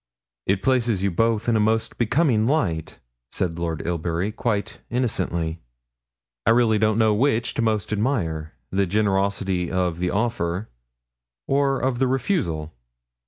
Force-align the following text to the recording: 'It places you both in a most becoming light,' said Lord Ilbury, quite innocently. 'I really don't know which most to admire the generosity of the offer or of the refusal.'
'It 0.47 0.63
places 0.63 1.03
you 1.03 1.11
both 1.11 1.47
in 1.47 1.55
a 1.55 1.59
most 1.59 1.99
becoming 1.99 2.47
light,' 2.47 2.97
said 3.31 3.59
Lord 3.59 3.85
Ilbury, 3.85 4.31
quite 4.31 4.81
innocently. 4.89 5.59
'I 6.47 6.49
really 6.49 6.79
don't 6.79 6.97
know 6.97 7.13
which 7.13 7.61
most 7.61 7.89
to 7.89 7.93
admire 7.93 8.55
the 8.71 8.87
generosity 8.87 9.69
of 9.69 9.99
the 9.99 10.09
offer 10.09 10.69
or 11.47 11.77
of 11.79 11.99
the 11.99 12.07
refusal.' 12.07 12.73